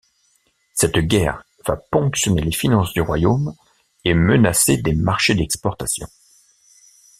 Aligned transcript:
Cette 0.73 0.97
guerre 0.97 1.43
va 1.67 1.77
ponctionner 1.77 2.41
les 2.41 2.51
finances 2.51 2.91
du 2.91 3.01
royaume 3.01 3.53
et 4.03 4.15
menacer 4.15 4.77
des 4.77 4.95
marchés 4.95 5.35
d'exportation. 5.35 6.07